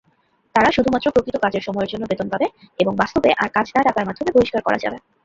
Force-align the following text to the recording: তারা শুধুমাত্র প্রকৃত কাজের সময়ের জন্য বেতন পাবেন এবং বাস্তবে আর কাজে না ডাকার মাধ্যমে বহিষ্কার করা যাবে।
তারা 0.55 0.69
শুধুমাত্র 0.71 1.07
প্রকৃত 1.11 1.35
কাজের 1.43 1.65
সময়ের 1.67 1.91
জন্য 1.91 2.03
বেতন 2.07 2.27
পাবেন 2.29 2.49
এবং 2.79 2.93
বাস্তবে 3.01 3.29
আর 3.41 3.49
কাজে 3.55 3.71
না 3.75 3.81
ডাকার 3.85 4.07
মাধ্যমে 4.07 4.35
বহিষ্কার 4.35 4.61
করা 4.63 4.77
যাবে। 4.83 4.97